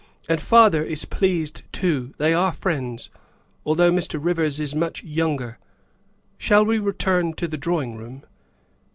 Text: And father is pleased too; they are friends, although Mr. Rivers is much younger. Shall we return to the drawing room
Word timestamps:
And 0.27 0.41
father 0.41 0.83
is 0.83 1.05
pleased 1.05 1.61
too; 1.71 2.15
they 2.17 2.33
are 2.33 2.53
friends, 2.53 3.11
although 3.63 3.91
Mr. 3.91 4.17
Rivers 4.19 4.59
is 4.59 4.73
much 4.73 5.03
younger. 5.03 5.59
Shall 6.39 6.65
we 6.65 6.79
return 6.79 7.33
to 7.33 7.47
the 7.47 7.55
drawing 7.55 7.95
room 7.97 8.23